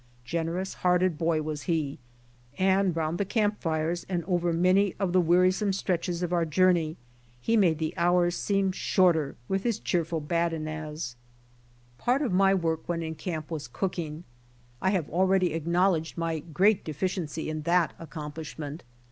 Generous 0.25 0.73
hearted 0.73 1.15
boy 1.19 1.43
was 1.43 1.61
he, 1.69 1.99
and 2.57 2.95
round 2.95 3.19
the 3.19 3.23
camp 3.23 3.61
fires 3.61 4.03
and 4.09 4.23
over 4.25 4.51
many 4.51 4.95
of 4.99 5.13
the 5.13 5.21
wearisome 5.21 5.71
stretches 5.71 6.23
of 6.23 6.33
our 6.33 6.43
journey 6.43 6.97
he 7.39 7.55
made 7.55 7.77
the 7.77 7.95
hours 7.97 8.35
seem 8.35 8.71
shorter 8.71 9.35
with 9.47 9.61
his 9.61 9.77
cheerful 9.77 10.19
badinage. 10.19 10.69
12 10.73 10.75
BY 10.87 10.87
OX 10.87 11.03
TEAM 11.03 11.17
TO 11.21 12.03
CALIFORNIA 12.03 12.05
Part 12.05 12.21
of 12.23 12.33
my 12.35 12.53
work 12.55 12.89
when 12.89 13.03
in 13.03 13.13
camp 13.13 13.51
was 13.51 13.67
cooking. 13.67 14.23
1 14.79 14.91
have 14.91 15.09
already 15.11 15.53
acknowledged 15.53 16.17
my 16.17 16.39
great 16.39 16.83
deficiency 16.83 17.47
in 17.47 17.61
that 17.61 17.93
accomplishment. 17.99 18.81